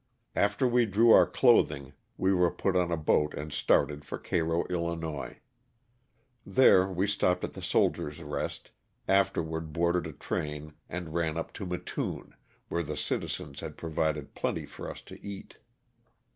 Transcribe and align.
After 0.35 0.67
we 0.67 0.87
drew 0.87 1.11
our 1.11 1.27
clothing 1.27 1.93
we 2.17 2.33
were 2.33 2.49
put 2.49 2.75
on 2.75 2.91
a 2.91 2.97
boat 2.97 3.35
and 3.35 3.53
started 3.53 4.03
for 4.03 4.17
Cairo, 4.17 4.61
111. 4.67 5.37
There 6.43 6.87
we 6.87 7.05
stopped 7.05 7.43
at 7.43 7.53
the 7.53 7.61
Soldier's 7.61 8.17
Kest, 8.17 8.71
afterward 9.07 9.73
boarded 9.73 10.07
a 10.07 10.13
train 10.13 10.73
and 10.89 11.13
ran 11.13 11.37
up 11.37 11.53
to 11.53 11.67
Mattoon, 11.67 12.33
where 12.67 12.81
the 12.81 12.97
citizens 12.97 13.59
had 13.59 13.77
provided 13.77 14.33
plenty 14.33 14.65
for 14.65 14.89
us 14.89 15.03
to 15.03 15.23
eat. 15.23 15.59